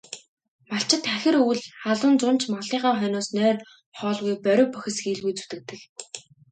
Малчид 0.69 1.03
хахир 1.11 1.35
өвөл, 1.41 1.61
халуун 1.83 2.15
зун 2.21 2.37
ч 2.41 2.43
малынхаа 2.53 2.93
хойноос 2.99 3.29
нойр, 3.37 3.57
хоолгүй 3.97 4.35
борви 4.45 4.65
бохисхийлгүй 4.73 5.33
зүтгэдэг. 5.35 5.79